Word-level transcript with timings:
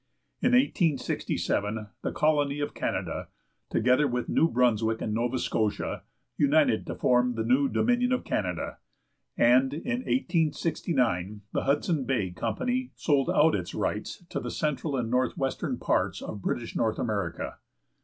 In 0.41 0.53
1867, 0.53 1.87
the 2.01 2.11
colony 2.11 2.59
of 2.59 2.73
Canada, 2.73 3.27
together 3.69 4.07
with 4.07 4.29
New 4.29 4.49
Brunswick 4.49 4.99
and 4.99 5.13
Nova 5.13 5.37
Scotia, 5.37 6.01
united 6.37 6.87
to 6.87 6.95
form 6.95 7.35
the 7.35 7.43
new 7.43 7.69
Dominion 7.69 8.11
of 8.11 8.23
Canada, 8.23 8.79
and, 9.37 9.71
in 9.75 9.99
1869, 9.99 11.41
the 11.53 11.65
Hudson 11.65 12.05
Bay 12.05 12.31
Company 12.31 12.89
sold 12.95 13.29
out 13.29 13.53
its 13.53 13.75
rights 13.75 14.23
to 14.29 14.39
the 14.39 14.49
central 14.49 14.97
and 14.97 15.11
northwestern 15.11 15.77
parts 15.77 16.19
of 16.23 16.41
British 16.41 16.75
North 16.75 16.97
America. 16.97 17.59